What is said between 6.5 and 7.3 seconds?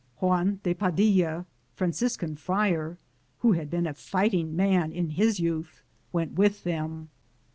them.